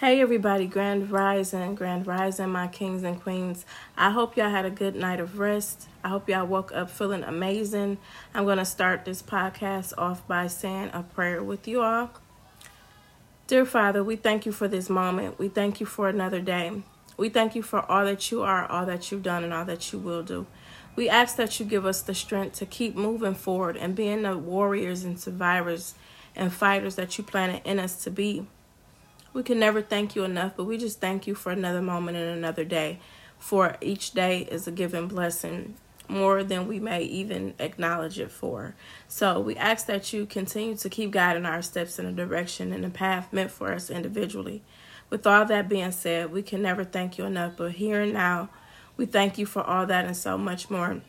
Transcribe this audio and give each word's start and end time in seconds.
Hey 0.00 0.22
everybody, 0.22 0.64
Grand 0.64 1.10
Rising, 1.10 1.74
Grand 1.74 2.06
Rising, 2.06 2.48
my 2.48 2.68
kings 2.68 3.02
and 3.02 3.20
queens. 3.20 3.66
I 3.98 4.12
hope 4.12 4.34
y'all 4.34 4.48
had 4.48 4.64
a 4.64 4.70
good 4.70 4.94
night 4.94 5.20
of 5.20 5.38
rest. 5.38 5.90
I 6.02 6.08
hope 6.08 6.26
y'all 6.26 6.46
woke 6.46 6.72
up 6.72 6.88
feeling 6.88 7.22
amazing. 7.22 7.98
I'm 8.32 8.46
going 8.46 8.56
to 8.56 8.64
start 8.64 9.04
this 9.04 9.20
podcast 9.20 9.92
off 9.98 10.26
by 10.26 10.46
saying 10.46 10.88
a 10.94 11.02
prayer 11.02 11.44
with 11.44 11.68
you 11.68 11.82
all. 11.82 12.12
Dear 13.46 13.66
Father, 13.66 14.02
we 14.02 14.16
thank 14.16 14.46
you 14.46 14.52
for 14.52 14.68
this 14.68 14.88
moment. 14.88 15.38
We 15.38 15.48
thank 15.48 15.80
you 15.80 15.84
for 15.86 16.08
another 16.08 16.40
day. 16.40 16.82
We 17.18 17.28
thank 17.28 17.54
you 17.54 17.62
for 17.62 17.80
all 17.80 18.06
that 18.06 18.30
you 18.30 18.40
are, 18.40 18.64
all 18.64 18.86
that 18.86 19.12
you've 19.12 19.22
done, 19.22 19.44
and 19.44 19.52
all 19.52 19.66
that 19.66 19.92
you 19.92 19.98
will 19.98 20.22
do. 20.22 20.46
We 20.96 21.10
ask 21.10 21.36
that 21.36 21.60
you 21.60 21.66
give 21.66 21.84
us 21.84 22.00
the 22.00 22.14
strength 22.14 22.56
to 22.60 22.64
keep 22.64 22.96
moving 22.96 23.34
forward 23.34 23.76
and 23.76 23.94
being 23.94 24.22
the 24.22 24.38
warriors 24.38 25.04
and 25.04 25.20
survivors 25.20 25.94
and 26.34 26.50
fighters 26.50 26.94
that 26.94 27.18
you 27.18 27.24
planted 27.24 27.60
in 27.66 27.78
us 27.78 28.02
to 28.04 28.10
be. 28.10 28.46
We 29.32 29.42
can 29.44 29.60
never 29.60 29.80
thank 29.80 30.16
you 30.16 30.24
enough, 30.24 30.54
but 30.56 30.64
we 30.64 30.76
just 30.76 31.00
thank 31.00 31.26
you 31.26 31.34
for 31.34 31.52
another 31.52 31.80
moment 31.80 32.16
and 32.16 32.30
another 32.30 32.64
day. 32.64 32.98
For 33.38 33.76
each 33.80 34.10
day 34.10 34.40
is 34.50 34.66
a 34.66 34.72
given 34.72 35.06
blessing, 35.06 35.76
more 36.08 36.42
than 36.42 36.66
we 36.66 36.80
may 36.80 37.02
even 37.02 37.54
acknowledge 37.58 38.18
it 38.18 38.32
for. 38.32 38.74
So 39.06 39.38
we 39.38 39.56
ask 39.56 39.86
that 39.86 40.12
you 40.12 40.26
continue 40.26 40.76
to 40.76 40.88
keep 40.90 41.12
guiding 41.12 41.46
our 41.46 41.62
steps 41.62 41.98
in 41.98 42.06
a 42.06 42.12
direction 42.12 42.72
and 42.72 42.84
a 42.84 42.90
path 42.90 43.32
meant 43.32 43.52
for 43.52 43.72
us 43.72 43.88
individually. 43.88 44.62
With 45.10 45.26
all 45.26 45.44
that 45.44 45.68
being 45.68 45.92
said, 45.92 46.32
we 46.32 46.42
can 46.42 46.62
never 46.62 46.84
thank 46.84 47.16
you 47.16 47.24
enough, 47.24 47.54
but 47.56 47.72
here 47.72 48.00
and 48.00 48.12
now, 48.12 48.50
we 48.96 49.06
thank 49.06 49.38
you 49.38 49.46
for 49.46 49.62
all 49.62 49.86
that 49.86 50.04
and 50.04 50.16
so 50.16 50.36
much 50.36 50.70
more. 50.70 51.00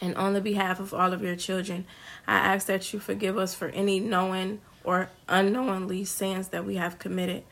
And 0.00 0.16
on 0.16 0.32
the 0.32 0.40
behalf 0.40 0.80
of 0.80 0.94
all 0.94 1.12
of 1.12 1.22
your 1.22 1.36
children, 1.36 1.86
I 2.26 2.36
ask 2.38 2.66
that 2.68 2.92
you 2.92 2.98
forgive 2.98 3.36
us 3.36 3.54
for 3.54 3.68
any 3.68 4.00
knowing 4.00 4.60
or 4.84 5.10
unknowingly 5.28 6.04
sins 6.04 6.48
that 6.48 6.64
we 6.64 6.76
have 6.76 6.98
committed. 6.98 7.44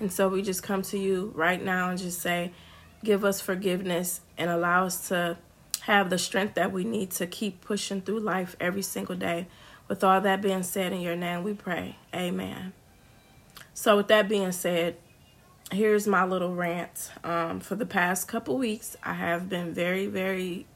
And 0.00 0.12
so 0.12 0.28
we 0.28 0.42
just 0.42 0.62
come 0.62 0.82
to 0.82 0.98
you 0.98 1.32
right 1.34 1.62
now 1.62 1.90
and 1.90 1.98
just 1.98 2.20
say, 2.20 2.52
give 3.04 3.24
us 3.24 3.40
forgiveness 3.40 4.20
and 4.36 4.50
allow 4.50 4.84
us 4.84 5.08
to 5.08 5.38
have 5.82 6.10
the 6.10 6.18
strength 6.18 6.54
that 6.54 6.72
we 6.72 6.84
need 6.84 7.10
to 7.12 7.26
keep 7.26 7.60
pushing 7.60 8.00
through 8.00 8.20
life 8.20 8.56
every 8.60 8.82
single 8.82 9.16
day. 9.16 9.46
With 9.88 10.04
all 10.04 10.20
that 10.20 10.42
being 10.42 10.62
said, 10.62 10.92
in 10.92 11.00
your 11.00 11.16
name 11.16 11.42
we 11.42 11.54
pray. 11.54 11.96
Amen. 12.14 12.74
So, 13.72 13.96
with 13.96 14.08
that 14.08 14.28
being 14.28 14.52
said, 14.52 14.96
here's 15.72 16.06
my 16.06 16.24
little 16.24 16.54
rant. 16.54 17.10
Um, 17.24 17.60
for 17.60 17.74
the 17.74 17.86
past 17.86 18.28
couple 18.28 18.58
weeks, 18.58 18.96
I 19.02 19.14
have 19.14 19.48
been 19.48 19.72
very, 19.72 20.06
very 20.06 20.66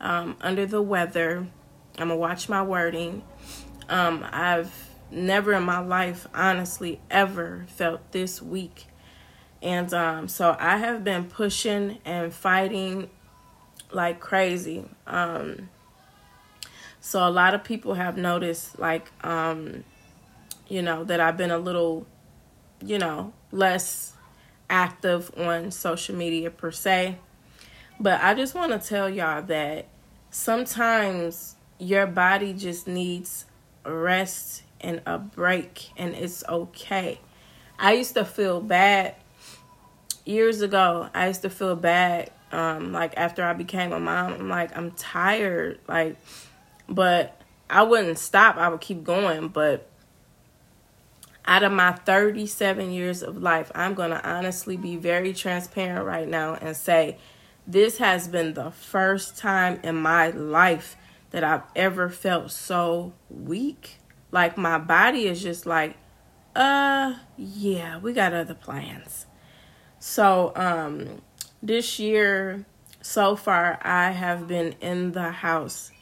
um, 0.00 0.36
under 0.40 0.66
the 0.66 0.82
weather. 0.82 1.46
I'm 1.96 2.08
going 2.08 2.10
to 2.10 2.16
watch 2.16 2.48
my 2.48 2.62
wording. 2.62 3.22
Um, 3.88 4.26
I've 4.30 4.93
never 5.14 5.52
in 5.52 5.62
my 5.62 5.78
life, 5.78 6.26
honestly, 6.34 7.00
ever 7.10 7.66
felt 7.68 8.12
this 8.12 8.42
weak. 8.42 8.86
And 9.62 9.92
um, 9.94 10.28
so 10.28 10.56
I 10.58 10.76
have 10.76 11.04
been 11.04 11.24
pushing 11.24 11.98
and 12.04 12.32
fighting 12.32 13.08
like 13.92 14.20
crazy. 14.20 14.84
Um, 15.06 15.70
so 17.00 17.26
a 17.26 17.30
lot 17.30 17.54
of 17.54 17.64
people 17.64 17.94
have 17.94 18.16
noticed, 18.16 18.78
like, 18.78 19.10
um, 19.24 19.84
you 20.68 20.82
know, 20.82 21.04
that 21.04 21.20
I've 21.20 21.36
been 21.36 21.50
a 21.50 21.58
little, 21.58 22.06
you 22.84 22.98
know, 22.98 23.32
less 23.52 24.14
active 24.68 25.30
on 25.36 25.70
social 25.70 26.14
media 26.14 26.50
per 26.50 26.70
se. 26.70 27.18
But 28.00 28.20
I 28.20 28.34
just 28.34 28.54
want 28.54 28.72
to 28.72 28.86
tell 28.86 29.08
y'all 29.08 29.42
that 29.42 29.86
sometimes 30.30 31.56
your 31.78 32.06
body 32.06 32.52
just 32.52 32.88
needs 32.88 33.46
rest 33.84 34.62
and 34.80 35.02
a 35.06 35.18
break, 35.18 35.90
and 35.96 36.14
it's 36.14 36.44
okay. 36.48 37.20
I 37.78 37.94
used 37.94 38.14
to 38.14 38.24
feel 38.24 38.60
bad 38.60 39.14
years 40.24 40.60
ago. 40.60 41.08
I 41.14 41.28
used 41.28 41.42
to 41.42 41.50
feel 41.50 41.76
bad, 41.76 42.30
um, 42.52 42.92
like 42.92 43.14
after 43.16 43.44
I 43.44 43.52
became 43.52 43.92
a 43.92 44.00
mom. 44.00 44.34
I'm 44.34 44.48
like, 44.48 44.76
I'm 44.76 44.92
tired, 44.92 45.80
like, 45.88 46.16
but 46.88 47.40
I 47.68 47.82
wouldn't 47.82 48.18
stop. 48.18 48.56
I 48.56 48.68
would 48.68 48.80
keep 48.80 49.04
going, 49.04 49.48
but 49.48 49.88
out 51.46 51.62
of 51.62 51.72
my 51.72 51.92
37 51.92 52.90
years 52.90 53.22
of 53.22 53.42
life, 53.42 53.70
I'm 53.74 53.94
going 53.94 54.10
to 54.10 54.28
honestly 54.28 54.76
be 54.76 54.96
very 54.96 55.34
transparent 55.34 56.06
right 56.06 56.28
now 56.28 56.54
and 56.54 56.76
say 56.76 57.18
this 57.66 57.98
has 57.98 58.28
been 58.28 58.54
the 58.54 58.70
first 58.70 59.36
time 59.36 59.80
in 59.82 59.96
my 59.96 60.28
life 60.30 60.96
that 61.30 61.44
I've 61.44 61.64
ever 61.74 62.08
felt 62.08 62.50
so 62.50 63.12
weak. 63.28 63.98
Like 64.34 64.58
my 64.58 64.78
body 64.78 65.28
is 65.28 65.40
just 65.40 65.64
like, 65.64 65.94
uh, 66.56 67.14
yeah, 67.36 67.98
we 68.00 68.12
got 68.12 68.32
other 68.32 68.54
plans. 68.54 69.26
So, 70.00 70.50
um, 70.56 71.22
this 71.62 72.00
year 72.00 72.66
so 73.00 73.36
far, 73.36 73.78
I 73.80 74.10
have 74.10 74.48
been 74.48 74.74
in 74.80 75.12
the 75.12 75.30
house 75.30 75.92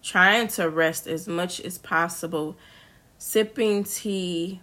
trying 0.00 0.46
to 0.48 0.70
rest 0.70 1.08
as 1.08 1.26
much 1.26 1.60
as 1.60 1.76
possible, 1.76 2.56
sipping 3.18 3.82
tea, 3.82 4.60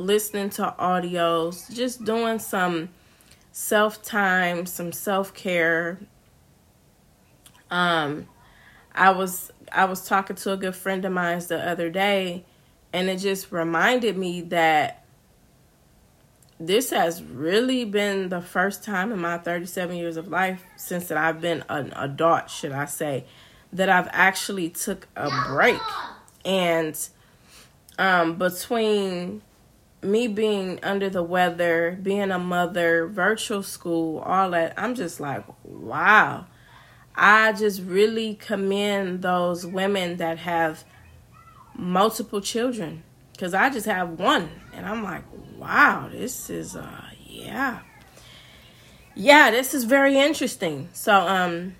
listening 0.00 0.50
to 0.50 0.74
audios, 0.80 1.72
just 1.72 2.04
doing 2.04 2.40
some 2.40 2.88
self 3.52 4.02
time, 4.02 4.66
some 4.66 4.90
self 4.90 5.32
care. 5.32 6.00
Um, 7.70 8.26
I 8.92 9.10
was 9.10 9.52
I 9.70 9.84
was 9.84 10.04
talking 10.08 10.34
to 10.34 10.52
a 10.54 10.56
good 10.56 10.74
friend 10.74 11.04
of 11.04 11.12
mine 11.12 11.40
the 11.46 11.64
other 11.64 11.88
day, 11.88 12.44
and 12.92 13.08
it 13.08 13.18
just 13.18 13.52
reminded 13.52 14.16
me 14.16 14.42
that 14.42 15.04
this 16.60 16.90
has 16.90 17.22
really 17.22 17.84
been 17.84 18.30
the 18.30 18.40
first 18.40 18.82
time 18.82 19.12
in 19.12 19.20
my 19.20 19.38
37 19.38 19.96
years 19.96 20.16
of 20.16 20.28
life 20.28 20.62
since 20.76 21.08
that 21.08 21.18
I've 21.18 21.40
been 21.40 21.64
an 21.68 21.92
adult, 21.94 22.50
should 22.50 22.72
I 22.72 22.86
say, 22.86 23.24
that 23.72 23.88
I've 23.88 24.08
actually 24.10 24.70
took 24.70 25.06
a 25.14 25.30
break. 25.46 25.80
And 26.44 26.98
um, 27.98 28.38
between 28.38 29.42
me 30.02 30.26
being 30.26 30.80
under 30.82 31.08
the 31.08 31.22
weather, 31.22 31.98
being 32.02 32.30
a 32.30 32.38
mother, 32.38 33.06
virtual 33.06 33.62
school, 33.62 34.18
all 34.20 34.50
that, 34.50 34.74
I'm 34.76 34.94
just 34.94 35.20
like, 35.20 35.44
wow. 35.64 36.46
I 37.14 37.52
just 37.52 37.82
really 37.82 38.34
commend 38.34 39.22
those 39.22 39.66
women 39.66 40.18
that 40.18 40.38
have 40.38 40.84
multiple 41.78 42.40
children 42.40 43.04
because 43.32 43.54
I 43.54 43.70
just 43.70 43.86
have 43.86 44.18
one, 44.18 44.50
and 44.74 44.84
I'm 44.84 45.04
like, 45.04 45.22
wow, 45.56 46.08
this 46.10 46.50
is 46.50 46.74
uh, 46.74 47.04
yeah, 47.24 47.80
yeah, 49.14 49.50
this 49.50 49.74
is 49.74 49.84
very 49.84 50.18
interesting. 50.18 50.88
So 50.92 51.14
um, 51.14 51.76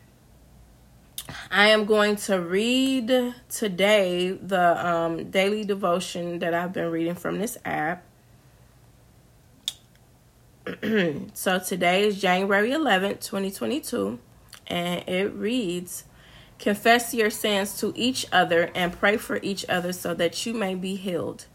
I 1.50 1.68
am 1.68 1.84
going 1.84 2.16
to 2.16 2.40
read 2.40 3.34
today 3.50 4.30
the 4.30 4.86
um 4.86 5.30
daily 5.30 5.64
devotion 5.64 6.38
that 6.38 6.54
I've 6.54 6.72
been 6.72 6.90
reading 6.90 7.16
from 7.16 7.38
this 7.38 7.58
app. 7.64 8.04
so 11.34 11.58
today 11.58 12.06
is 12.06 12.20
January 12.20 12.70
11th, 12.70 13.20
2022, 13.20 14.18
and 14.66 15.08
it 15.08 15.32
reads 15.34 16.04
Confess 16.58 17.14
your 17.14 17.30
sins 17.30 17.78
to 17.78 17.92
each 17.94 18.26
other 18.32 18.70
and 18.74 18.92
pray 18.92 19.16
for 19.16 19.38
each 19.42 19.64
other 19.68 19.92
so 19.92 20.12
that 20.14 20.44
you 20.44 20.52
may 20.52 20.74
be 20.74 20.96
healed. 20.96 21.46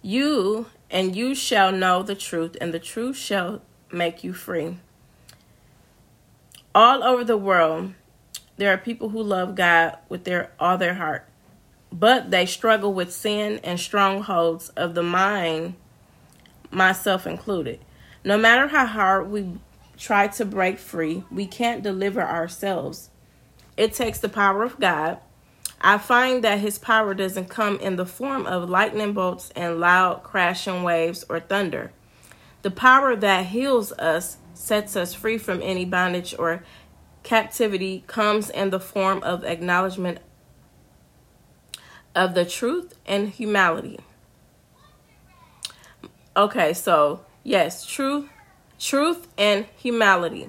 You 0.00 0.66
and 0.90 1.16
you 1.16 1.34
shall 1.34 1.72
know 1.72 2.02
the 2.02 2.14
truth, 2.14 2.56
and 2.60 2.72
the 2.72 2.78
truth 2.78 3.16
shall 3.16 3.62
make 3.90 4.22
you 4.22 4.32
free. 4.32 4.76
All 6.74 7.02
over 7.02 7.24
the 7.24 7.36
world, 7.36 7.94
there 8.56 8.72
are 8.72 8.78
people 8.78 9.08
who 9.08 9.22
love 9.22 9.54
God 9.54 9.98
with 10.08 10.24
their 10.24 10.52
all 10.60 10.78
their 10.78 10.94
heart, 10.94 11.26
but 11.90 12.30
they 12.30 12.46
struggle 12.46 12.92
with 12.92 13.12
sin 13.12 13.60
and 13.64 13.80
strongholds 13.80 14.68
of 14.70 14.94
the 14.94 15.02
mind, 15.02 15.74
myself 16.70 17.26
included. 17.26 17.80
No 18.24 18.38
matter 18.38 18.68
how 18.68 18.86
hard 18.86 19.30
we 19.30 19.58
try 19.96 20.28
to 20.28 20.44
break 20.44 20.78
free, 20.78 21.24
we 21.30 21.46
can't 21.46 21.82
deliver 21.82 22.22
ourselves. 22.22 23.10
It 23.76 23.92
takes 23.92 24.18
the 24.18 24.28
power 24.28 24.62
of 24.62 24.78
God. 24.78 25.18
I 25.80 25.98
find 25.98 26.42
that 26.44 26.60
his 26.60 26.78
power 26.78 27.12
doesn't 27.12 27.50
come 27.50 27.78
in 27.78 27.96
the 27.96 28.06
form 28.06 28.46
of 28.46 28.70
lightning 28.70 29.12
bolts 29.12 29.50
and 29.54 29.80
loud 29.80 30.22
crashing 30.22 30.82
waves 30.82 31.24
or 31.28 31.40
thunder. 31.40 31.92
The 32.62 32.70
power 32.70 33.14
that 33.16 33.46
heals 33.46 33.92
us, 33.92 34.38
sets 34.54 34.96
us 34.96 35.12
free 35.12 35.36
from 35.36 35.60
any 35.62 35.84
bondage 35.84 36.34
or 36.38 36.64
captivity, 37.22 38.04
comes 38.06 38.48
in 38.48 38.70
the 38.70 38.80
form 38.80 39.22
of 39.22 39.44
acknowledgement 39.44 40.18
of 42.14 42.34
the 42.34 42.44
truth 42.44 42.94
and 43.04 43.28
humility. 43.28 43.98
Okay, 46.36 46.72
so 46.72 47.20
yes, 47.42 47.84
truth, 47.84 48.28
truth 48.78 49.28
and 49.36 49.66
humility. 49.76 50.48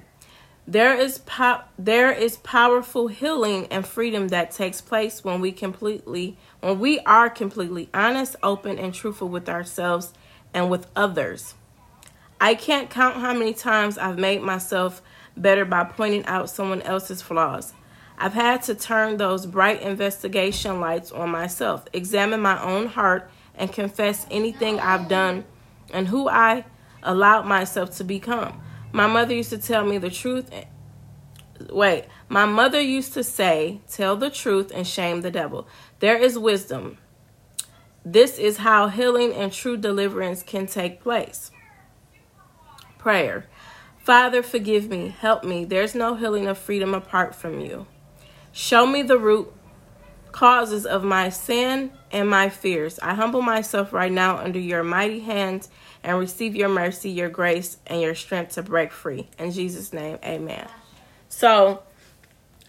There 0.68 0.94
is 0.94 1.18
po- 1.18 1.60
there 1.78 2.10
is 2.10 2.38
powerful 2.38 3.06
healing 3.06 3.68
and 3.70 3.86
freedom 3.86 4.28
that 4.28 4.50
takes 4.50 4.80
place 4.80 5.22
when 5.22 5.40
we 5.40 5.52
completely 5.52 6.36
when 6.60 6.80
we 6.80 6.98
are 7.00 7.30
completely 7.30 7.88
honest, 7.94 8.34
open 8.42 8.76
and 8.76 8.92
truthful 8.92 9.28
with 9.28 9.48
ourselves 9.48 10.12
and 10.52 10.68
with 10.68 10.88
others. 10.96 11.54
I 12.40 12.56
can't 12.56 12.90
count 12.90 13.18
how 13.18 13.32
many 13.32 13.54
times 13.54 13.96
I've 13.96 14.18
made 14.18 14.42
myself 14.42 15.02
better 15.36 15.64
by 15.64 15.84
pointing 15.84 16.26
out 16.26 16.50
someone 16.50 16.82
else's 16.82 17.22
flaws. 17.22 17.72
I've 18.18 18.34
had 18.34 18.62
to 18.62 18.74
turn 18.74 19.18
those 19.18 19.46
bright 19.46 19.82
investigation 19.82 20.80
lights 20.80 21.12
on 21.12 21.30
myself, 21.30 21.86
examine 21.92 22.40
my 22.40 22.60
own 22.60 22.86
heart, 22.86 23.30
and 23.54 23.72
confess 23.72 24.26
anything 24.32 24.80
I've 24.80 25.06
done 25.06 25.44
and 25.92 26.08
who 26.08 26.28
I 26.28 26.64
allowed 27.04 27.46
myself 27.46 27.96
to 27.98 28.04
become. 28.04 28.60
My 28.92 29.06
mother 29.06 29.34
used 29.34 29.50
to 29.50 29.58
tell 29.58 29.84
me 29.84 29.98
the 29.98 30.10
truth. 30.10 30.50
Wait, 31.70 32.04
my 32.28 32.44
mother 32.44 32.80
used 32.80 33.14
to 33.14 33.24
say, 33.24 33.80
Tell 33.90 34.16
the 34.16 34.30
truth 34.30 34.70
and 34.74 34.86
shame 34.86 35.22
the 35.22 35.30
devil. 35.30 35.66
There 36.00 36.16
is 36.16 36.38
wisdom. 36.38 36.98
This 38.04 38.38
is 38.38 38.58
how 38.58 38.88
healing 38.88 39.32
and 39.32 39.52
true 39.52 39.76
deliverance 39.76 40.42
can 40.42 40.66
take 40.66 41.00
place. 41.00 41.50
Prayer. 42.98 43.46
Father, 43.98 44.42
forgive 44.42 44.88
me, 44.88 45.08
help 45.08 45.42
me. 45.42 45.64
There's 45.64 45.94
no 45.94 46.14
healing 46.14 46.46
of 46.46 46.56
freedom 46.56 46.94
apart 46.94 47.34
from 47.34 47.60
you. 47.60 47.86
Show 48.52 48.86
me 48.86 49.02
the 49.02 49.18
root 49.18 49.52
causes 50.30 50.86
of 50.86 51.02
my 51.02 51.28
sin 51.28 51.90
and 52.12 52.30
my 52.30 52.48
fears. 52.48 52.98
I 53.00 53.14
humble 53.14 53.42
myself 53.42 53.92
right 53.92 54.12
now 54.12 54.36
under 54.36 54.60
your 54.60 54.84
mighty 54.84 55.20
hands 55.20 55.68
and 56.06 56.20
receive 56.20 56.54
your 56.54 56.68
mercy, 56.68 57.10
your 57.10 57.28
grace, 57.28 57.78
and 57.86 58.00
your 58.00 58.14
strength 58.14 58.52
to 58.54 58.62
break 58.62 58.92
free. 58.92 59.28
In 59.40 59.50
Jesus' 59.50 59.92
name, 59.92 60.18
amen. 60.24 60.68
So, 61.28 61.82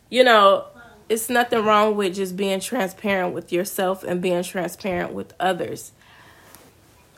you 0.10 0.24
know, 0.24 0.66
it's 1.08 1.30
nothing 1.30 1.64
wrong 1.64 1.96
with 1.96 2.16
just 2.16 2.36
being 2.36 2.60
transparent 2.60 3.36
with 3.36 3.54
yourself 3.54 4.04
and 4.04 4.22
being 4.24 4.42
transparent 4.42 5.14
with 5.14 5.34
others. 5.40 5.92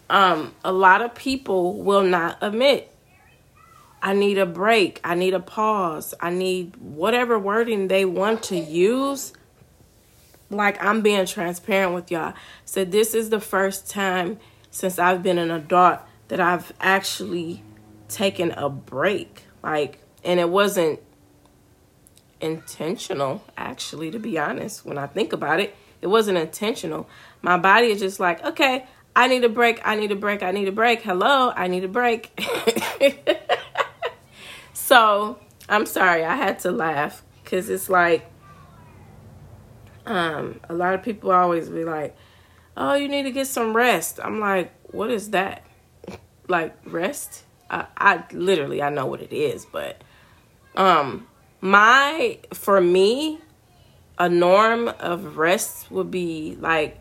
Um, 0.09 0.53
a 0.65 0.73
lot 0.73 1.01
of 1.01 1.15
people 1.15 1.81
will 1.81 2.03
not 2.03 2.37
admit 2.41 2.93
I 4.01 4.13
need 4.13 4.37
a 4.37 4.45
break. 4.45 4.99
I 5.03 5.15
need 5.15 5.33
a 5.33 5.39
pause. 5.39 6.13
I 6.19 6.31
need 6.31 6.75
whatever 6.77 7.39
wording 7.39 7.87
they 7.87 8.03
want 8.03 8.43
to 8.43 8.57
use. 8.57 9.31
Like 10.49 10.83
I'm 10.83 11.01
being 11.01 11.25
transparent 11.25 11.93
with 11.93 12.11
y'all. 12.11 12.33
So 12.65 12.83
this 12.83 13.13
is 13.13 13.29
the 13.29 13.39
first 13.39 13.89
time 13.89 14.39
since 14.71 14.99
I've 14.99 15.23
been 15.23 15.37
an 15.37 15.51
adult 15.51 15.99
that 16.29 16.39
I've 16.39 16.73
actually 16.79 17.63
taken 18.07 18.51
a 18.51 18.69
break. 18.69 19.43
Like 19.61 19.99
and 20.23 20.39
it 20.39 20.49
wasn't 20.49 20.99
intentional 22.41 23.43
actually 23.57 24.09
to 24.11 24.19
be 24.19 24.39
honest 24.39 24.85
when 24.85 24.97
I 24.97 25.07
think 25.07 25.33
about 25.33 25.59
it. 25.59 25.75
It 26.01 26.07
wasn't 26.07 26.37
intentional. 26.37 27.09
My 27.41 27.57
body 27.57 27.87
is 27.87 27.99
just 27.99 28.19
like, 28.19 28.43
"Okay, 28.43 28.85
I 29.15 29.27
need 29.27 29.43
a 29.43 29.49
break. 29.49 29.81
I 29.85 29.95
need 29.95 30.11
a 30.11 30.15
break. 30.15 30.41
I 30.41 30.51
need 30.51 30.69
a 30.69 30.71
break. 30.71 31.01
Hello, 31.01 31.51
I 31.53 31.67
need 31.67 31.83
a 31.83 31.89
break." 31.89 32.31
So 34.89 35.37
I'm 35.69 35.85
sorry, 35.85 36.25
I 36.25 36.35
had 36.35 36.57
to 36.61 36.71
laugh 36.71 37.21
because 37.43 37.69
it's 37.69 37.89
like 37.89 38.25
um, 40.07 40.59
a 40.67 40.73
lot 40.73 40.95
of 40.95 41.03
people 41.03 41.29
always 41.29 41.69
be 41.69 41.85
like, 41.85 42.17
"Oh, 42.75 42.95
you 42.95 43.07
need 43.07 43.21
to 43.23 43.31
get 43.31 43.45
some 43.45 43.75
rest." 43.75 44.19
I'm 44.19 44.39
like, 44.39 44.73
"What 44.91 45.11
is 45.11 45.29
that? 45.29 45.63
Like 46.49 46.75
rest?" 46.85 47.43
I, 47.69 47.85
I 47.97 48.23
literally 48.31 48.81
I 48.81 48.89
know 48.89 49.05
what 49.05 49.21
it 49.21 49.31
is, 49.31 49.65
but 49.65 50.03
um, 50.75 51.27
my 51.61 52.39
for 52.53 52.81
me, 52.81 53.39
a 54.17 54.27
norm 54.27 54.87
of 54.87 55.37
rest 55.37 55.89
would 55.91 56.11
be 56.11 56.57
like 56.59 56.99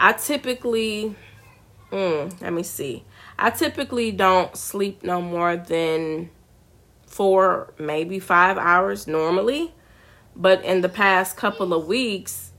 I 0.00 0.12
typically, 0.12 1.16
mm, 1.90 2.40
let 2.40 2.52
me 2.52 2.62
see, 2.62 3.04
I 3.36 3.50
typically 3.50 4.12
don't 4.12 4.56
sleep 4.56 5.02
no 5.02 5.20
more 5.20 5.56
than 5.56 6.30
four, 7.06 7.74
maybe 7.78 8.20
five 8.20 8.58
hours 8.58 9.08
normally. 9.08 9.74
But 10.36 10.64
in 10.64 10.82
the 10.82 10.88
past 10.88 11.36
couple 11.36 11.74
of 11.74 11.88
weeks, 11.88 12.52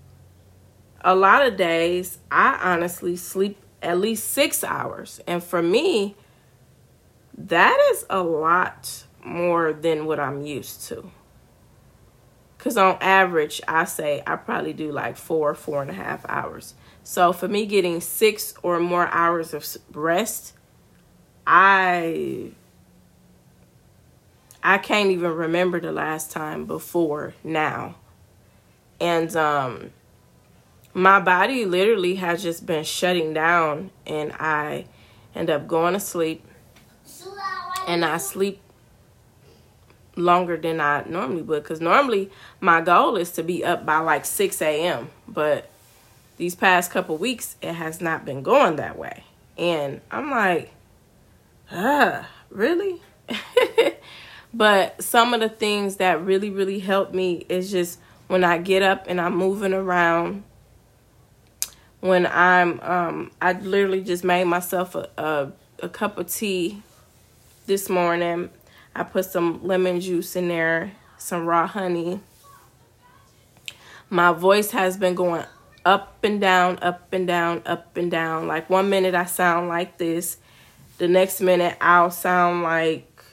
a 0.99 1.15
lot 1.15 1.45
of 1.45 1.55
days, 1.55 2.17
I 2.29 2.59
honestly 2.61 3.15
sleep 3.15 3.57
at 3.81 3.99
least 3.99 4.29
six 4.29 4.63
hours. 4.63 5.21
And 5.27 5.43
for 5.43 5.61
me, 5.61 6.15
that 7.37 7.77
is 7.91 8.05
a 8.09 8.21
lot 8.21 9.05
more 9.23 9.73
than 9.73 10.05
what 10.05 10.19
I'm 10.19 10.41
used 10.41 10.87
to. 10.87 11.11
Because 12.57 12.75
on 12.75 12.97
average, 12.99 13.61
I 13.67 13.85
say 13.85 14.21
I 14.27 14.35
probably 14.35 14.73
do 14.73 14.91
like 14.91 15.15
four, 15.15 15.53
four 15.53 15.81
and 15.81 15.89
a 15.89 15.93
half 15.93 16.25
hours. 16.27 16.73
So 17.03 17.31
for 17.31 17.47
me, 17.47 17.65
getting 17.65 18.01
six 18.01 18.53
or 18.61 18.79
more 18.79 19.07
hours 19.07 19.53
of 19.53 19.65
rest, 19.93 20.53
I 21.47 22.51
I 24.61 24.77
can't 24.77 25.09
even 25.09 25.31
remember 25.31 25.79
the 25.79 25.93
last 25.93 26.31
time 26.31 26.65
before 26.65 27.33
now. 27.45 27.95
And 28.99 29.33
um 29.37 29.91
my 31.01 31.19
body 31.19 31.65
literally 31.65 32.15
has 32.15 32.41
just 32.41 32.65
been 32.65 32.83
shutting 32.83 33.33
down 33.33 33.91
and 34.05 34.31
I 34.33 34.85
end 35.35 35.49
up 35.49 35.67
going 35.67 35.93
to 35.93 35.99
sleep 35.99 36.45
and 37.87 38.03
I 38.03 38.17
sleep 38.17 38.59
longer 40.15 40.57
than 40.57 40.81
I 40.81 41.03
normally 41.05 41.41
would 41.41 41.63
because 41.63 41.81
normally 41.81 42.29
my 42.59 42.81
goal 42.81 43.15
is 43.15 43.31
to 43.33 43.43
be 43.43 43.63
up 43.63 43.85
by 43.85 43.99
like 43.99 44.25
6 44.25 44.61
a.m. 44.61 45.09
But 45.27 45.69
these 46.37 46.55
past 46.55 46.91
couple 46.91 47.17
weeks, 47.17 47.55
it 47.61 47.73
has 47.73 48.01
not 48.01 48.25
been 48.25 48.43
going 48.43 48.77
that 48.77 48.97
way. 48.97 49.23
And 49.57 50.01
I'm 50.11 50.29
like, 50.29 50.71
ah, 51.71 52.27
really? 52.49 53.01
But 54.53 55.03
some 55.03 55.33
of 55.33 55.41
the 55.41 55.49
things 55.49 55.97
that 55.97 56.23
really, 56.23 56.49
really 56.49 56.79
help 56.79 57.13
me 57.13 57.45
is 57.49 57.69
just 57.71 57.99
when 58.27 58.43
I 58.43 58.57
get 58.57 58.81
up 58.81 59.05
and 59.07 59.21
I'm 59.21 59.35
moving 59.35 59.73
around. 59.73 60.43
When 62.01 62.25
I'm, 62.27 62.79
um, 62.81 63.31
I 63.41 63.53
literally 63.53 64.01
just 64.01 64.23
made 64.23 64.45
myself 64.45 64.95
a, 64.95 65.09
a, 65.17 65.51
a 65.83 65.89
cup 65.89 66.17
of 66.17 66.31
tea 66.31 66.81
this 67.65 67.89
morning. 67.89 68.49
I 68.95 69.03
put 69.03 69.25
some 69.25 69.65
lemon 69.65 69.99
juice 70.01 70.35
in 70.35 70.47
there, 70.47 70.93
some 71.17 71.45
raw 71.45 71.67
honey. 71.67 72.21
My 74.09 74.31
voice 74.31 74.71
has 74.71 74.97
been 74.97 75.13
going 75.13 75.45
up 75.85 76.23
and 76.23 76.41
down, 76.41 76.79
up 76.81 77.11
and 77.13 77.27
down, 77.27 77.61
up 77.65 77.95
and 77.97 78.09
down. 78.09 78.47
Like 78.47 78.69
one 78.69 78.89
minute 78.89 79.15
I 79.15 79.25
sound 79.25 79.67
like 79.67 79.97
this, 79.97 80.37
the 80.97 81.07
next 81.07 81.41
minute 81.41 81.77
I'll 81.79 82.11
sound 82.11 82.63
like 82.63 83.23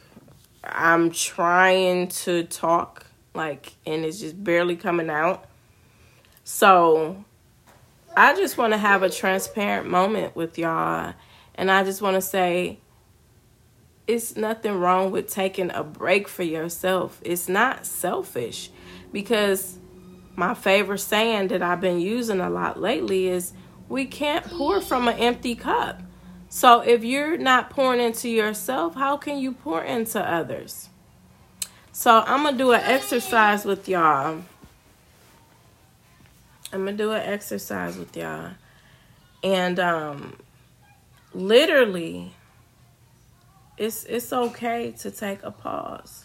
I'm 0.64 1.10
trying 1.10 2.08
to 2.08 2.44
talk, 2.44 3.06
like, 3.34 3.72
and 3.86 4.04
it's 4.04 4.20
just 4.20 4.42
barely 4.42 4.76
coming 4.76 5.10
out. 5.10 5.46
So 6.44 7.24
I 8.16 8.34
just 8.34 8.56
want 8.56 8.72
to 8.72 8.78
have 8.78 9.02
a 9.02 9.10
transparent 9.10 9.88
moment 9.88 10.34
with 10.34 10.56
y'all. 10.56 11.12
And 11.54 11.70
I 11.70 11.84
just 11.84 12.00
want 12.00 12.14
to 12.14 12.22
say, 12.22 12.78
it's 14.06 14.36
nothing 14.36 14.78
wrong 14.78 15.10
with 15.10 15.28
taking 15.28 15.70
a 15.70 15.84
break 15.84 16.26
for 16.26 16.42
yourself. 16.42 17.20
It's 17.22 17.48
not 17.48 17.84
selfish 17.84 18.70
because 19.12 19.78
my 20.34 20.54
favorite 20.54 20.98
saying 20.98 21.48
that 21.48 21.62
I've 21.62 21.80
been 21.80 22.00
using 22.00 22.40
a 22.40 22.48
lot 22.48 22.80
lately 22.80 23.26
is 23.28 23.52
we 23.88 24.06
can't 24.06 24.44
pour 24.46 24.80
from 24.80 25.08
an 25.08 25.18
empty 25.18 25.54
cup. 25.54 26.02
So 26.48 26.80
if 26.80 27.04
you're 27.04 27.36
not 27.36 27.70
pouring 27.70 28.00
into 28.00 28.28
yourself, 28.28 28.94
how 28.94 29.16
can 29.16 29.38
you 29.38 29.52
pour 29.52 29.82
into 29.82 30.20
others? 30.20 30.88
So 31.92 32.22
I'm 32.26 32.44
going 32.44 32.54
to 32.54 32.58
do 32.58 32.72
an 32.72 32.82
exercise 32.82 33.64
with 33.64 33.88
y'all. 33.88 34.42
I'm 36.72 36.84
to 36.86 36.92
do 36.92 37.12
an 37.12 37.22
exercise 37.22 37.96
with 37.96 38.16
y'all. 38.16 38.52
And 39.42 39.78
um 39.78 40.38
literally 41.32 42.32
it's 43.78 44.04
it's 44.04 44.32
okay 44.32 44.92
to 44.92 45.10
take 45.10 45.42
a 45.42 45.50
pause. 45.50 46.24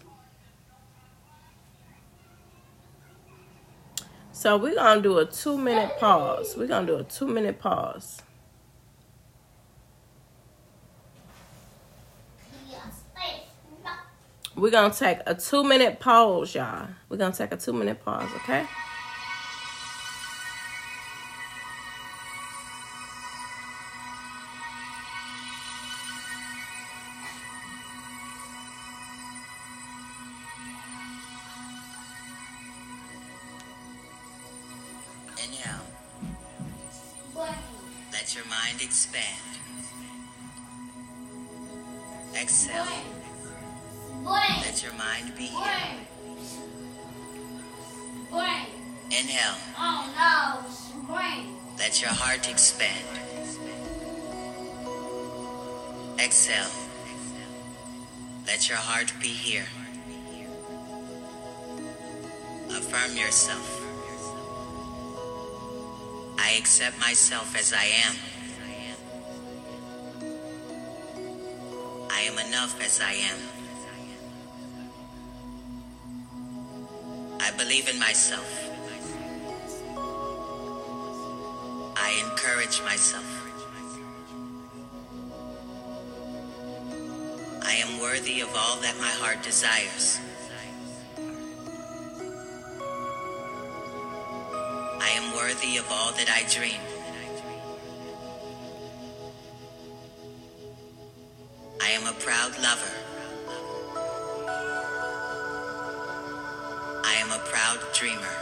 So 4.32 4.58
we're 4.58 4.74
to 4.74 5.02
do 5.02 5.20
a 5.20 5.26
2 5.26 5.58
minute 5.58 5.98
pause. 6.00 6.56
We're 6.58 6.68
to 6.68 6.86
do 6.86 6.96
a 6.98 7.04
2 7.04 7.28
minute 7.28 7.60
pause. 7.60 8.24
We're 14.56 14.70
to 14.70 14.92
take 14.92 15.20
a 15.26 15.34
two 15.34 15.64
minute 15.64 16.00
pause, 16.00 16.54
y'all. 16.54 16.88
We're 17.10 17.18
to 17.18 17.32
take 17.32 17.52
a 17.52 17.58
two 17.58 17.74
minute 17.74 18.04
pause, 18.04 18.30
okay? 18.38 18.68
Let 38.32 38.38
your 38.38 38.50
mind 38.50 38.82
expand. 38.82 39.26
Exhale. 42.34 42.88
Let 44.24 44.82
your 44.82 44.94
mind 44.94 45.36
be 45.36 45.48
here. 45.48 45.98
Inhale. 49.10 49.58
Oh 49.78 50.64
no, 51.10 51.14
Let 51.78 52.02
your 52.02 52.12
heart 52.12 52.50
expand. 52.50 53.06
Exhale. 56.18 56.72
Let 58.48 58.70
your 58.70 58.78
heart 58.78 59.12
be 59.20 59.28
here. 59.28 59.68
Affirm 62.70 63.18
yourself. 63.18 63.81
I 66.38 66.56
accept 66.58 67.00
myself 67.00 67.56
as 67.58 67.74
I 67.74 67.86
am. 68.06 68.16
I 72.12 72.22
am 72.22 72.48
enough 72.48 72.80
as 72.84 73.00
I 73.00 73.14
am. 73.14 73.38
I 77.40 77.52
believe 77.58 77.90
in 77.90 78.00
myself. 78.00 78.70
I 81.98 82.24
encourage 82.30 82.82
myself. 82.84 83.26
I 87.64 87.74
am 87.74 88.00
worthy 88.02 88.42
of 88.42 88.50
all 88.56 88.78
that 88.82 88.98
my 89.00 89.10
heart 89.10 89.44
desires. 89.44 90.20
Am 95.22 95.36
worthy 95.36 95.78
of 95.78 95.86
all 95.92 96.12
that 96.14 96.30
I 96.30 96.44
dream. 96.50 96.82
I 101.82 101.90
am 101.90 102.08
a 102.08 102.14
proud 102.20 102.52
lover. 102.62 102.94
I 107.04 107.14
am 107.24 107.32
a 107.32 107.40
proud 107.46 107.80
dreamer. 107.94 108.36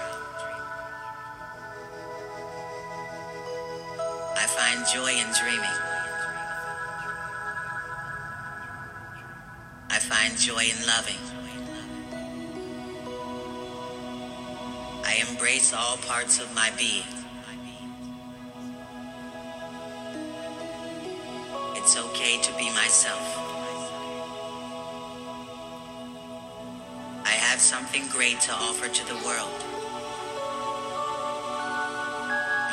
I 4.37 4.45
find 4.57 4.85
joy 4.93 5.11
in 5.11 5.27
dreaming. 5.41 5.79
I 9.89 9.99
find 9.99 10.37
joy 10.37 10.63
in 10.63 10.87
loving. 10.87 11.28
Embrace 15.39 15.73
all 15.73 15.95
parts 15.99 16.41
of 16.41 16.53
my 16.53 16.69
being. 16.77 17.07
It's 21.77 21.95
okay 21.95 22.41
to 22.41 22.51
be 22.57 22.69
myself. 22.71 23.23
I 27.23 27.35
have 27.47 27.61
something 27.61 28.05
great 28.09 28.41
to 28.41 28.51
offer 28.51 28.89
to 28.89 29.07
the 29.07 29.15
world. 29.25 29.63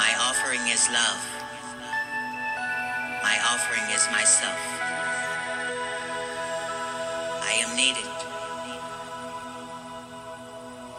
My 0.03 0.13
offering 0.27 0.67
is 0.67 0.89
love. 0.91 1.23
My 3.23 3.39
offering 3.53 3.87
is 3.95 4.09
myself. 4.11 4.59
I 7.47 7.63
am 7.63 7.77
needed. 7.77 8.11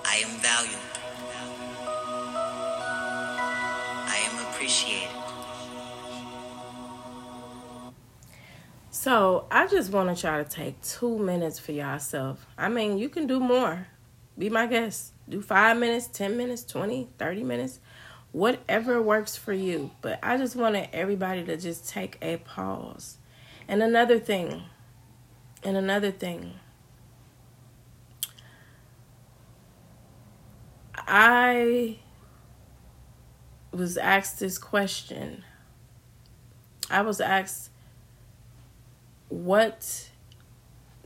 I 0.05 0.23
am 0.23 0.31
valued. 0.39 0.86
So 9.07 9.47
I 9.49 9.67
just 9.67 9.93
want 9.93 10.21
y'all 10.21 10.43
to 10.43 10.49
take 10.49 10.81
two 10.81 11.17
minutes 11.17 11.59
for 11.59 11.71
yourself. 11.71 12.45
I 12.57 12.67
mean, 12.67 12.97
you 12.97 13.07
can 13.07 13.25
do 13.25 13.39
more. 13.39 13.87
Be 14.37 14.49
my 14.49 14.67
guest. 14.67 15.13
Do 15.29 15.41
five 15.41 15.77
minutes, 15.77 16.07
10 16.07 16.35
minutes, 16.35 16.63
20, 16.63 17.07
30 17.17 17.43
minutes, 17.43 17.79
whatever 18.33 19.01
works 19.01 19.37
for 19.37 19.53
you. 19.53 19.91
But 20.01 20.19
I 20.21 20.35
just 20.35 20.57
wanted 20.57 20.89
everybody 20.91 21.45
to 21.45 21.55
just 21.55 21.87
take 21.87 22.17
a 22.21 22.35
pause. 22.35 23.17
And 23.65 23.81
another 23.81 24.19
thing, 24.19 24.63
and 25.63 25.77
another 25.77 26.11
thing. 26.11 26.55
I 30.97 31.99
was 33.71 33.95
asked 33.97 34.41
this 34.41 34.57
question. 34.57 35.45
I 36.89 37.03
was 37.03 37.21
asked, 37.21 37.69
what 39.29 40.09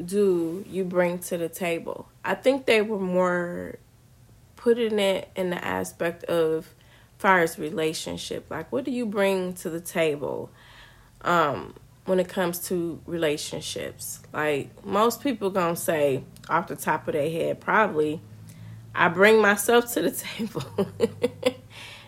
do 0.03 0.65
you 0.67 0.83
bring 0.83 1.19
to 1.19 1.37
the 1.37 1.49
table? 1.49 2.07
I 2.23 2.35
think 2.35 2.65
they 2.65 2.81
were 2.81 2.99
more 2.99 3.75
putting 4.55 4.99
it 4.99 5.29
in 5.35 5.49
the 5.49 5.63
aspect 5.63 6.23
of 6.25 6.73
far 7.17 7.39
as 7.39 7.57
relationship. 7.57 8.45
Like 8.49 8.71
what 8.71 8.83
do 8.83 8.91
you 8.91 9.05
bring 9.05 9.53
to 9.55 9.69
the 9.69 9.81
table 9.81 10.49
um 11.21 11.75
when 12.05 12.19
it 12.19 12.27
comes 12.27 12.59
to 12.67 12.99
relationships? 13.05 14.19
Like 14.33 14.85
most 14.85 15.21
people 15.21 15.49
gonna 15.49 15.75
say 15.75 16.23
off 16.49 16.67
the 16.67 16.75
top 16.75 17.07
of 17.07 17.13
their 17.13 17.29
head, 17.29 17.59
probably 17.61 18.21
I 18.93 19.07
bring 19.07 19.41
myself 19.41 19.93
to 19.93 20.01
the 20.01 20.11
table. 20.37 20.63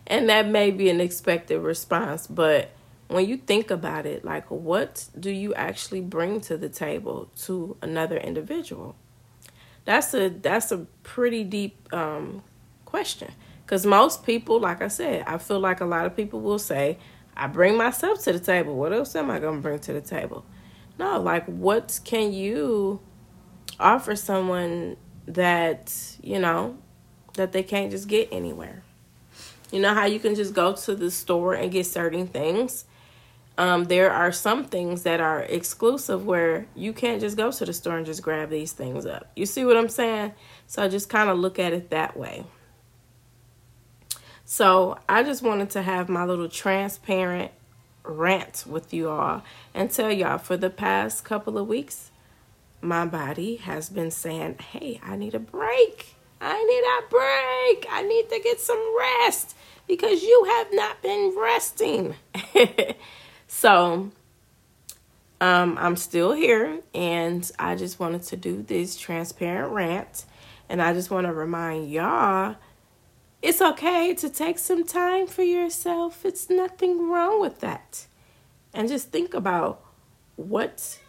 and 0.08 0.29
that 0.29 0.48
may 0.48 0.72
be 0.72 0.89
an 0.89 1.00
expected 1.00 1.60
response, 1.60 2.27
but 2.27 2.72
when 3.07 3.27
you 3.27 3.38
think 3.38 3.69
about 3.69 4.05
it, 4.05 4.24
like 4.24 4.50
what 4.50 5.07
do 5.19 5.29
you 5.29 5.53
actually 5.53 6.01
bring 6.01 6.41
to 6.41 6.57
the 6.57 6.69
table 6.69 7.29
to 7.43 7.77
another 7.81 8.17
individual? 8.17 8.95
That's 9.86 10.13
a 10.13 10.29
that's 10.29 10.72
a 10.72 10.79
pretty 11.03 11.43
deep 11.43 11.93
um, 11.93 12.43
question 12.86 13.31
because 13.65 13.86
most 13.86 14.25
people, 14.25 14.60
like 14.60 14.81
I 14.81 14.88
said, 14.88 15.24
I 15.27 15.38
feel 15.38 15.60
like 15.60 15.81
a 15.81 15.86
lot 15.86 16.05
of 16.05 16.15
people 16.15 16.39
will 16.39 16.60
say, 16.60 16.98
"I 17.36 17.48
bring 17.48 17.77
myself 17.77 18.24
to 18.24 18.33
the 18.33 18.39
table. 18.39 18.75
What 18.75 18.93
else 18.93 19.15
am 19.15 19.29
I 19.29 19.39
going 19.39 19.57
to 19.57 19.62
bring 19.62 19.79
to 19.79 19.93
the 19.93 20.01
table?" 20.01 20.45
No, 20.98 21.19
like 21.19 21.45
what 21.45 22.00
can 22.05 22.31
you 22.31 23.01
offer 23.79 24.15
someone 24.15 24.95
that 25.27 25.93
you 26.22 26.39
know 26.39 26.77
that 27.33 27.51
they 27.51 27.63
can't 27.63 27.91
just 27.91 28.07
get 28.07 28.29
anywhere? 28.31 28.83
You 29.72 29.81
know 29.81 29.93
how 29.93 30.05
you 30.05 30.19
can 30.19 30.36
just 30.36 30.53
go 30.53 30.74
to 30.74 30.95
the 30.95 31.12
store 31.12 31.55
and 31.55 31.72
get 31.72 31.86
certain 31.86 32.27
things 32.27 32.86
um, 33.57 33.86
there 33.86 34.12
are 34.12 34.31
some 34.31 34.65
things 34.65 35.03
that 35.03 35.19
are 35.19 35.41
exclusive 35.41 36.25
where 36.25 36.65
you 36.75 36.91
can't 36.91 37.22
just 37.22 37.38
go 37.38 37.51
to 37.51 37.65
the 37.65 37.74
store 37.74 37.98
and 37.98 38.05
just 38.05 38.24
grab 38.24 38.50
these 38.50 38.72
things 38.72 39.05
up. 39.05 39.31
You 39.36 39.45
see 39.45 39.63
what 39.63 39.77
I'm 39.77 39.89
saying? 39.89 40.33
So 40.65 40.88
just 40.89 41.10
kind 41.10 41.29
of 41.29 41.38
look 41.38 41.60
at 41.60 41.74
it 41.74 41.91
that 41.91 42.17
way. 42.17 42.45
So 44.45 44.98
I 45.07 45.24
just 45.24 45.43
wanted 45.43 45.69
to 45.72 45.83
have 45.83 46.10
my 46.10 46.25
little 46.25 46.50
transparent 46.50 47.51
rant 48.03 48.65
with 48.67 48.93
you 48.93 49.10
all 49.10 49.43
and 49.74 49.89
tell 49.89 50.12
y'all 50.12 50.38
for 50.38 50.57
the 50.57 50.69
past 50.69 51.24
couple 51.24 51.57
of 51.57 51.67
weeks, 51.67 52.12
my 52.81 53.05
body 53.05 53.57
has 53.57 53.89
been 53.89 54.12
saying, 54.12 54.57
hey, 54.60 55.00
I 55.03 55.15
need 55.15 55.36
a 55.36 55.39
break. 55.39 56.15
I 56.41 56.62
need 56.63 56.83
a 56.83 57.10
break. 57.10 57.86
I 57.89 58.01
need 58.01 58.29
to 58.29 58.39
get 58.43 58.60
some 58.60 58.83
rest 58.98 59.55
because 59.88 60.24
you 60.24 60.45
have 60.50 60.67
not 60.74 61.01
been 61.01 61.33
resting. 61.38 62.15
So 63.63 64.12
um, 65.39 65.77
I'm 65.79 65.96
still 65.96 66.34
here, 66.34 66.82
and 66.93 67.50
I 67.58 67.75
just 67.75 67.98
wanted 67.98 68.24
to 68.24 68.36
do 68.36 68.62
this 68.62 68.98
transparent 68.98 69.72
rant. 69.72 70.25
And 70.67 70.82
I 70.82 70.91
just 70.91 71.10
want 71.10 71.27
to 71.27 71.34
remind 71.34 71.89
y'all 71.89 72.58
it's 73.41 73.62
okay 73.62 74.13
to 74.15 74.29
take 74.29 74.60
some 74.60 74.84
time 74.86 75.27
for 75.27 75.43
yourself. 75.43 76.25
It's 76.25 76.50
nothing 76.50 77.08
wrong 77.08 77.39
with 77.39 77.62
that. 77.62 78.05
And 78.74 78.89
just 78.89 79.12
think 79.12 79.34
about 79.34 79.82
what 80.36 81.00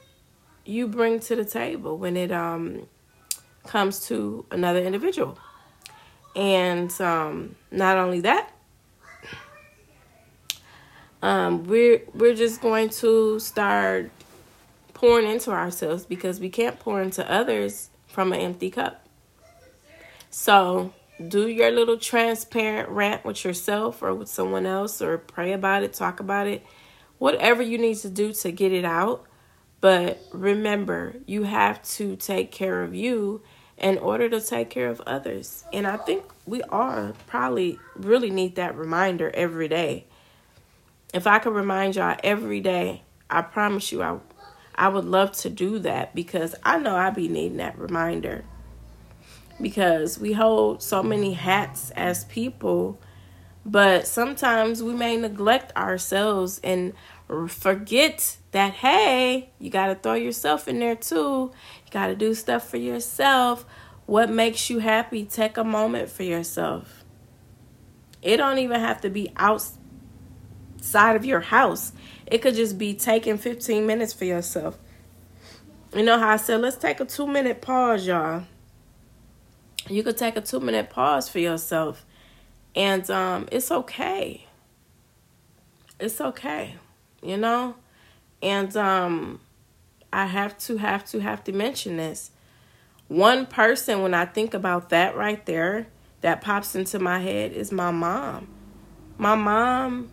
you 0.65 0.87
bring 0.87 1.19
to 1.19 1.35
the 1.35 1.45
table 1.45 1.99
when 1.99 2.17
it 2.17 2.31
um, 2.31 2.87
comes 3.67 4.07
to 4.07 4.47
another 4.53 4.79
individual. 4.79 5.41
And 6.37 6.93
um, 7.01 7.57
not 7.73 7.97
only 7.97 8.21
that, 8.21 8.54
um, 11.25 11.65
we're 11.65 12.03
we're 12.13 12.35
just 12.35 12.61
going 12.61 12.91
to 12.91 13.39
start 13.39 14.11
pouring 14.93 15.27
into 15.27 15.51
ourselves 15.53 16.05
because 16.05 16.39
we 16.39 16.51
can't 16.51 16.79
pour 16.79 17.01
into 17.01 17.29
others 17.31 17.89
from 18.07 18.35
an 18.35 18.41
empty 18.41 18.71
cup. 18.71 19.07
So 20.29 20.93
do 21.27 21.49
your 21.49 21.71
little 21.71 21.97
transparent 21.97 22.91
rant 22.91 23.25
with 23.25 23.43
yourself 23.43 24.03
or 24.03 24.13
with 24.13 24.29
someone 24.29 24.67
else 24.67 25.01
or 25.01 25.17
pray 25.17 25.55
about 25.55 25.83
it, 25.83 25.95
talk 25.95 26.21
about 26.21 26.47
it, 26.47 26.63
whatever 27.17 27.63
you 27.63 27.79
need 27.79 27.97
to 27.99 28.11
do 28.11 28.35
to 28.35 28.53
get 28.53 28.73
it 28.73 28.85
out. 28.85 29.25
But 29.81 30.21
remember, 30.31 31.17
you 31.25 31.45
have 31.45 31.83
to 31.93 32.17
take 32.17 32.53
care 32.53 32.83
of 32.83 32.95
you 32.95 33.41
in 33.79 33.97
order 33.97 34.29
to 34.29 34.43
take 34.43 34.69
care 34.69 34.91
of 34.91 35.01
others. 35.07 35.65
And 35.73 35.87
I 35.87 35.97
think 35.97 36.25
we 36.45 36.61
all 36.65 37.15
probably 37.27 37.79
really 37.97 38.31
need 38.31 38.57
that 38.57 38.77
reminder 38.77 39.31
every 39.33 39.69
day 39.69 40.05
if 41.15 41.29
I 41.29 41.39
could 41.39 41.55
remind 41.55 41.95
y'all 41.95 42.17
every 42.25 42.61
day, 42.61 43.03
I 43.31 43.41
promise 43.41 43.93
you, 43.93 44.03
I, 44.03 44.19
I 44.75 44.89
would 44.89 45.05
love 45.05 45.31
to 45.39 45.49
do 45.49 45.79
that 45.79 46.13
because 46.13 46.57
I 46.65 46.79
know 46.79 46.97
I 46.97 47.11
be 47.11 47.29
needing 47.29 47.59
that 47.59 47.79
reminder. 47.79 48.45
Because 49.61 50.19
we 50.19 50.33
hold 50.33 50.83
so 50.83 51.05
many 51.05 51.35
hats 51.35 51.91
as 51.91 52.25
people, 52.25 53.01
but 53.65 54.09
sometimes 54.09 54.83
we 54.83 54.93
may 54.93 55.17
neglect 55.17 55.75
ourselves 55.77 56.61
and 56.65 56.93
forget 57.49 58.37
that 58.51 58.73
hey, 58.75 59.51
you 59.61 59.71
got 59.71 59.87
to 59.87 59.95
throw 59.95 60.15
yourself 60.15 60.67
in 60.67 60.81
there 60.81 60.97
too. 60.97 61.53
You 61.87 61.93
got 61.93 62.09
to 62.09 62.17
do 62.17 62.35
stuff 62.35 62.69
for 62.69 62.77
yourself. 62.77 63.65
What 64.07 64.31
makes 64.31 64.69
you 64.69 64.81
happy? 64.81 65.25
Take 65.25 65.57
a 65.57 65.65
moment 65.65 66.11
for 66.11 66.25
yourself. 66.25 67.05
It 68.21 68.39
don't 68.39 68.59
even 68.59 68.81
have 68.81 69.01
to 69.03 69.11
be 69.11 69.31
outside 70.85 71.17
of 71.17 71.25
your 71.25 71.41
house. 71.41 71.93
It 72.27 72.39
could 72.39 72.55
just 72.55 72.77
be 72.77 72.95
taking 72.95 73.39
15 73.39 73.87
minutes 73.87 74.13
for 74.13 74.27
yourself. 74.27 74.79
You 75.95 76.03
know 76.03 76.19
how 76.19 76.29
I 76.29 76.37
said, 76.37 76.61
let's 76.61 76.77
take 76.77 77.01
a 77.01 77.07
two 77.07 77.27
minute 77.27 77.63
pause, 77.63 78.07
y'all. 78.07 78.45
You 79.89 80.03
could 80.03 80.19
take 80.19 80.37
a 80.37 80.41
two 80.43 80.61
minute 80.61 80.91
pause 80.91 81.29
for 81.29 81.39
yourself. 81.39 82.05
And 82.75 83.09
um, 83.11 83.49
it's 83.51 83.71
okay. 83.71 84.47
It's 85.99 86.21
okay, 86.21 86.75
you 87.23 87.37
know? 87.39 87.77
And 88.43 88.77
um, 88.77 89.41
I 90.13 90.27
have 90.27 90.59
to, 90.59 90.77
have 90.77 91.05
to, 91.07 91.21
have 91.21 91.45
to 91.45 91.53
mention 91.53 91.97
this. 91.97 92.31
One 93.09 93.47
person, 93.47 94.03
when 94.03 94.13
I 94.13 94.27
think 94.27 94.53
about 94.53 94.91
that 94.91 95.17
right 95.17 95.45
there, 95.47 95.87
that 96.21 96.41
pops 96.41 96.75
into 96.75 96.99
my 96.99 97.21
head 97.21 97.53
is 97.53 97.71
my 97.71 97.91
mom. 97.91 98.49
My 99.17 99.35
mom 99.37 100.11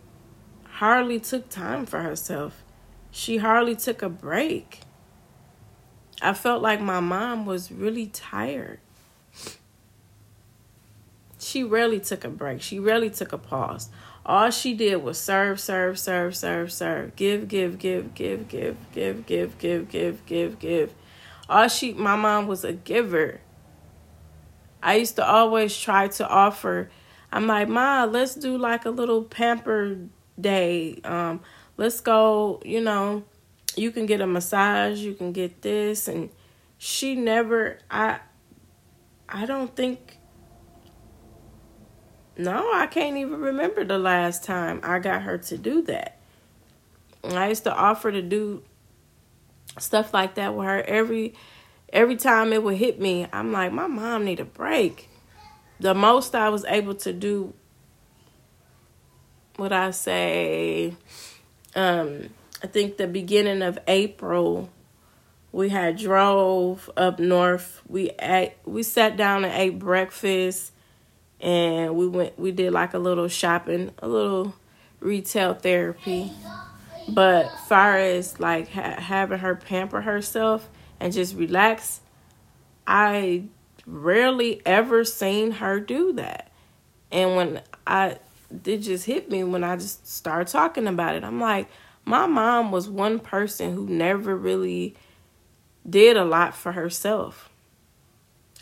hardly 0.82 1.20
took 1.20 1.48
time 1.48 1.86
for 1.86 2.00
herself. 2.00 2.64
She 3.12 3.36
hardly 3.36 3.76
took 3.76 4.02
a 4.02 4.08
break. 4.08 4.80
I 6.20 6.34
felt 6.34 6.60
like 6.60 6.80
my 6.80 6.98
mom 6.98 7.46
was 7.46 7.70
really 7.70 8.08
tired. 8.08 8.80
She 11.38 11.62
rarely 11.62 12.00
took 12.00 12.24
a 12.24 12.28
break. 12.28 12.62
She 12.62 12.80
rarely 12.80 13.10
took 13.10 13.32
a 13.32 13.38
pause. 13.38 13.90
All 14.26 14.50
she 14.50 14.74
did 14.74 14.96
was 15.04 15.20
serve, 15.20 15.60
serve, 15.60 16.00
serve, 16.00 16.36
serve, 16.36 16.72
serve. 16.72 17.14
Give, 17.14 17.46
give, 17.46 17.78
give, 17.78 18.12
give, 18.14 18.48
give, 18.48 18.76
give, 18.90 19.24
give, 19.24 19.58
give, 19.58 19.88
give, 19.88 20.26
give, 20.26 20.58
give. 20.58 20.94
All 21.48 21.68
she 21.68 21.92
my 21.92 22.16
mom 22.16 22.48
was 22.48 22.64
a 22.64 22.72
giver. 22.72 23.40
I 24.82 24.96
used 24.96 25.14
to 25.14 25.24
always 25.24 25.78
try 25.78 26.08
to 26.08 26.28
offer 26.28 26.90
I'm 27.32 27.46
like, 27.46 27.68
Ma, 27.68 28.04
let's 28.04 28.34
do 28.34 28.58
like 28.58 28.84
a 28.84 28.90
little 28.90 29.22
pamper 29.22 29.96
day. 30.42 31.00
Um, 31.04 31.40
let's 31.76 32.00
go, 32.00 32.60
you 32.64 32.80
know, 32.80 33.24
you 33.76 33.90
can 33.90 34.06
get 34.06 34.20
a 34.20 34.26
massage, 34.26 34.98
you 34.98 35.14
can 35.14 35.32
get 35.32 35.62
this 35.62 36.08
and 36.08 36.30
she 36.78 37.14
never 37.14 37.78
I 37.90 38.18
I 39.28 39.46
don't 39.46 39.74
think 39.74 40.18
no, 42.36 42.72
I 42.72 42.86
can't 42.86 43.16
even 43.18 43.40
remember 43.40 43.84
the 43.84 43.98
last 43.98 44.42
time 44.42 44.80
I 44.82 44.98
got 44.98 45.22
her 45.22 45.38
to 45.38 45.58
do 45.58 45.82
that. 45.82 46.18
I 47.24 47.48
used 47.48 47.64
to 47.64 47.74
offer 47.74 48.10
to 48.10 48.22
do 48.22 48.62
stuff 49.78 50.12
like 50.12 50.34
that 50.34 50.54
with 50.54 50.66
her 50.66 50.82
every 50.82 51.34
every 51.92 52.16
time 52.16 52.52
it 52.52 52.62
would 52.62 52.76
hit 52.76 53.00
me. 53.00 53.26
I'm 53.32 53.52
like, 53.52 53.72
my 53.72 53.86
mom 53.86 54.24
need 54.24 54.40
a 54.40 54.44
break. 54.44 55.08
The 55.78 55.94
most 55.94 56.34
I 56.34 56.48
was 56.48 56.64
able 56.64 56.94
to 56.96 57.12
do 57.12 57.54
what 59.56 59.72
I 59.72 59.90
say, 59.90 60.94
um, 61.74 62.28
I 62.62 62.66
think 62.66 62.96
the 62.96 63.06
beginning 63.06 63.62
of 63.62 63.78
April, 63.86 64.70
we 65.50 65.68
had 65.68 65.96
drove 65.96 66.90
up 66.96 67.18
north. 67.18 67.82
We 67.88 68.10
ate, 68.20 68.54
we 68.64 68.82
sat 68.82 69.16
down 69.16 69.44
and 69.44 69.52
ate 69.52 69.78
breakfast, 69.78 70.72
and 71.40 71.96
we 71.96 72.06
went. 72.06 72.38
We 72.38 72.52
did 72.52 72.72
like 72.72 72.94
a 72.94 72.98
little 72.98 73.28
shopping, 73.28 73.92
a 73.98 74.08
little 74.08 74.54
retail 75.00 75.54
therapy. 75.54 76.32
But 77.08 77.48
far 77.66 77.98
as 77.98 78.38
like 78.38 78.70
ha- 78.70 79.00
having 79.00 79.38
her 79.38 79.56
pamper 79.56 80.00
herself 80.00 80.68
and 81.00 81.12
just 81.12 81.34
relax, 81.34 82.00
I 82.86 83.44
rarely 83.86 84.62
ever 84.64 85.04
seen 85.04 85.50
her 85.52 85.80
do 85.80 86.12
that. 86.14 86.52
And 87.10 87.36
when 87.36 87.62
I 87.86 88.18
it 88.64 88.78
just 88.78 89.06
hit 89.06 89.30
me 89.30 89.44
when 89.44 89.64
I 89.64 89.76
just 89.76 90.06
started 90.06 90.48
talking 90.48 90.86
about 90.86 91.14
it. 91.14 91.24
I'm 91.24 91.40
like, 91.40 91.68
my 92.04 92.26
mom 92.26 92.72
was 92.72 92.88
one 92.88 93.18
person 93.18 93.74
who 93.74 93.86
never 93.86 94.36
really 94.36 94.94
did 95.88 96.16
a 96.16 96.24
lot 96.24 96.54
for 96.54 96.72
herself. 96.72 97.50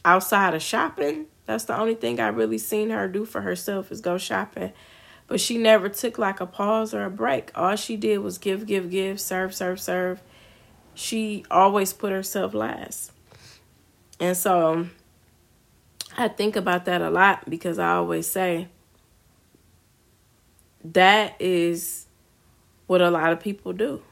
Outside 0.05 0.55
of 0.55 0.63
shopping, 0.63 1.27
that's 1.47 1.65
the 1.65 1.79
only 1.79 1.95
thing 1.95 2.21
I 2.21 2.29
really 2.29 2.59
seen 2.59 2.91
her 2.91 3.09
do 3.09 3.25
for 3.25 3.41
herself 3.41 3.91
is 3.91 4.01
go 4.01 4.19
shopping. 4.19 4.73
But 5.27 5.41
she 5.41 5.59
never 5.59 5.89
took 5.89 6.19
like 6.19 6.41
a 6.41 6.47
pause 6.47 6.93
or 6.93 7.05
a 7.05 7.11
break. 7.11 7.51
All 7.55 7.77
she 7.77 7.97
did 7.97 8.19
was 8.19 8.39
give, 8.39 8.67
give, 8.67 8.91
give, 8.91 9.21
serve, 9.21 9.55
serve, 9.55 9.81
serve. 9.81 10.23
She 10.95 11.45
always 11.51 11.93
put 11.93 12.13
herself 12.13 12.53
last. 12.53 13.13
And 14.19 14.37
so 14.37 14.89
I 16.17 16.29
think 16.29 16.57
about 16.57 16.85
that 16.87 17.01
a 17.01 17.11
lot 17.11 17.49
because 17.49 17.79
I 17.79 17.93
always 17.93 18.29
say, 18.29 18.69
that 20.85 21.37
is 21.41 22.07
what 22.87 23.01
a 23.01 23.11
lot 23.11 23.33
of 23.33 23.41
people 23.41 23.73
do. 23.73 24.03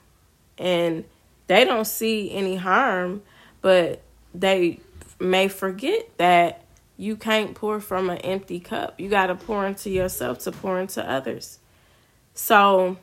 And 0.57 1.05
they 1.47 1.65
don't 1.65 1.87
see 1.87 2.33
any 2.33 2.57
harm, 2.57 3.23
but 3.61 4.03
they 4.35 4.81
may 5.19 5.49
forget 5.49 6.09
that 6.19 6.65
you 6.97 7.17
can't 7.17 7.55
pour 7.55 7.81
from 7.81 8.11
an 8.11 8.19
empty 8.19 8.61
cup. 8.61 9.01
You 9.01 9.09
got 9.09 9.27
to 9.27 9.35
pour 9.35 9.67
into 9.67 9.91
yourself 9.91 10.41
to 10.41 10.53
pour 10.53 10.79
into 10.81 11.09
others. 11.09 11.59
So, 12.35 12.99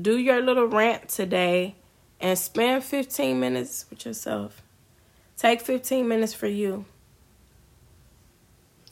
do 0.00 0.18
your 0.18 0.40
little 0.40 0.66
rant 0.66 1.08
today 1.08 1.74
and 2.20 2.38
spend 2.38 2.84
15 2.84 3.40
minutes 3.40 3.86
with 3.90 4.06
yourself. 4.06 4.62
Take 5.36 5.62
15 5.62 6.06
minutes 6.06 6.34
for 6.34 6.46
you. 6.46 6.84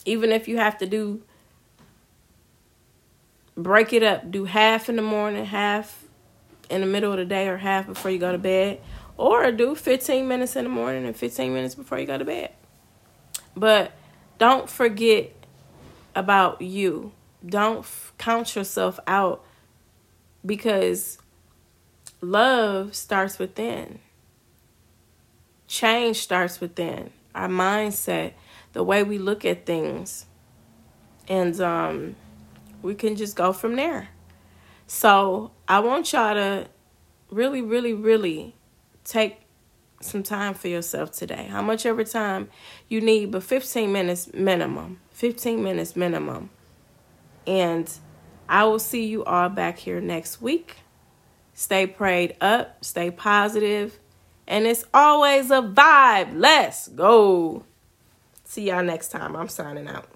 Even 0.05 0.33
if 0.33 0.49
you 0.49 0.57
have 0.57 0.79
to 0.79 0.87
do 0.87 1.23
break 3.59 3.93
it 3.93 4.03
up. 4.03 4.31
Do 4.31 4.45
half 4.45 4.89
in 4.89 4.97
the 4.97 5.03
morning, 5.03 5.45
half 5.45 6.05
in 6.71 6.81
the 6.81 6.87
middle 6.87 7.13
of 7.13 7.19
the 7.19 7.25
day, 7.25 7.49
or 7.49 7.59
half 7.59 7.87
before 7.87 8.11
you 8.11 8.19
go 8.19 8.33
to 8.33 8.39
bed. 8.39 8.81
Or 9.17 9.51
do 9.51 9.75
15 9.75 10.29
minutes 10.29 10.55
in 10.55 10.65
the 10.65 10.71
morning 10.71 11.05
and 11.05 11.17
15 11.17 11.53
minutes 11.53 11.75
before 11.75 11.99
you 11.99 12.07
go 12.07 12.17
to 12.17 12.25
bed. 12.25 12.53
But 13.57 13.93
don't 14.39 14.71
forget 14.71 15.33
about 16.15 16.63
you. 16.63 17.13
Don't 17.45 17.81
f- 17.81 18.13
count 18.17 18.55
yourself 18.55 19.01
out 19.09 19.45
because 20.47 21.19
love 22.21 22.95
starts 22.95 23.41
within. 23.41 23.99
Change 25.67 26.17
starts 26.17 26.61
within. 26.61 27.11
Our 27.35 27.49
mindset, 27.49 28.35
the 28.73 28.85
way 28.85 29.03
we 29.03 29.19
look 29.19 29.45
at 29.45 29.67
things. 29.67 30.27
And 31.29 31.61
um 31.61 32.17
we 32.83 32.95
can 32.95 33.17
just 33.17 33.37
go 33.37 33.53
from 33.53 33.77
there. 33.77 34.09
So 34.87 35.53
I 35.67 35.81
want 35.81 36.13
y'all 36.13 36.35
to 36.35 36.69
really, 37.31 37.63
really, 37.63 37.93
really 37.93 38.55
take 39.05 39.41
some 40.01 40.23
time 40.23 40.55
for 40.55 40.69
yourself 40.69 41.13
today. 41.13 41.49
How 41.51 41.63
much 41.63 41.85
ever 41.85 42.05
time 42.05 42.49
you 42.89 43.01
need, 43.01 43.31
but 43.33 43.43
15 43.43 43.93
minutes 43.93 44.33
minimum. 44.33 45.01
15 45.11 45.63
minutes 45.63 45.97
minimum. 45.97 46.51
And 47.47 47.91
I 48.49 48.65
will 48.65 48.79
see 48.79 49.07
you 49.07 49.25
all 49.25 49.49
back 49.49 49.79
here 49.79 50.01
next 50.01 50.41
week. 50.41 50.77
Stay 51.55 51.87
prayed 51.87 52.37
up, 52.41 52.85
stay 52.85 53.11
positive, 53.11 53.99
and 54.47 54.65
it's 54.65 54.85
always 54.95 55.51
a 55.51 55.61
vibe. 55.61 56.31
Let's 56.35 56.89
go. 56.89 57.65
See 58.45 58.69
y'all 58.69 58.85
next 58.85 59.09
time. 59.09 59.35
I'm 59.35 59.49
signing 59.49 59.89
out. 59.89 60.09